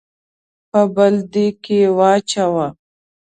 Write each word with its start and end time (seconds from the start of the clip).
په 0.69 0.81
بل 0.95 1.15
دېګ 1.31 1.55
کې 1.65 1.79
واچوو. 1.97 2.67